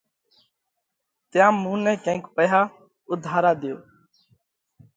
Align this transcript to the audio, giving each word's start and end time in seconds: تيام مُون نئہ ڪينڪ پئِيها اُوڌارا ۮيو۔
تيام 1.31 1.53
مُون 1.63 1.79
نئہ 1.85 1.93
ڪينڪ 2.05 2.23
پئِيها 2.35 2.61
اُوڌارا 3.09 3.51
ۮيو۔ 3.61 3.77